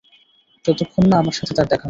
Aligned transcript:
যতক্ষণ 0.65 1.03
না 1.07 1.15
আমার 1.17 1.35
সাথে 1.37 1.53
তার 1.57 1.65
দেখা 1.65 1.73
হল। 1.73 1.79